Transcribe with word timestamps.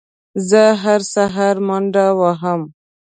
زه 0.49 0.61
هره 0.81 1.05
سهار 1.13 1.55
منډه 1.67 2.05
وهم 2.19 2.61